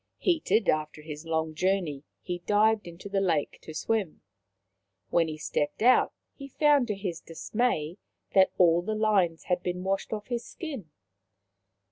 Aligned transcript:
Heated 0.17 0.67
after 0.67 1.03
his 1.03 1.27
long 1.27 1.53
journey, 1.53 2.03
he 2.23 2.39
dived 2.47 2.87
into 2.87 3.07
the 3.07 3.21
lake 3.21 3.59
to 3.61 3.71
swim. 3.71 4.21
When 5.11 5.27
he 5.27 5.37
stepped 5.37 5.83
out 5.83 6.11
he 6.33 6.47
found 6.47 6.87
to 6.87 6.95
his 6.95 7.21
dismay 7.21 7.99
that 8.33 8.49
all 8.57 8.81
the 8.81 8.95
lines 8.95 9.43
had 9.43 9.61
been 9.61 9.83
washed 9.83 10.11
off 10.11 10.25
his 10.25 10.43
skin. 10.43 10.89